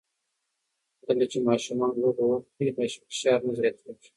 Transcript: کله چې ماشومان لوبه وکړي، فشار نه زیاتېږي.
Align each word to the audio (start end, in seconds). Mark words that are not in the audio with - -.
کله 1.05 1.23
چې 1.31 1.37
ماشومان 1.47 1.93
لوبه 2.01 2.23
وکړي، 2.27 2.69
فشار 3.07 3.39
نه 3.47 3.53
زیاتېږي. 3.59 4.09